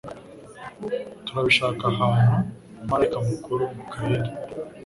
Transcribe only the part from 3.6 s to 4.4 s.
Mikayeli